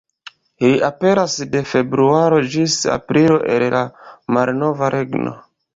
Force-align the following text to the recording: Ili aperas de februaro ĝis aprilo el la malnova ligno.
Ili 0.69 0.79
aperas 0.87 1.35
de 1.51 1.61
februaro 1.73 2.41
ĝis 2.55 2.79
aprilo 2.97 3.39
el 3.59 3.69
la 3.79 3.87
malnova 4.39 4.95
ligno. 4.99 5.41